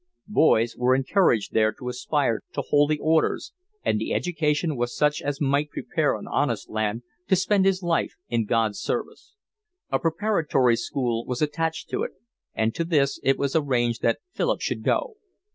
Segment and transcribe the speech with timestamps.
[0.27, 3.53] Boys were encouraged there to aspire to Holy Orders,
[3.85, 8.15] and the education was such as might prepare an honest lad to spend his life
[8.27, 9.35] in God's service.
[9.91, 12.13] A preparatory school was attached to it,
[12.55, 15.17] and to this it was arranged that Philip should go.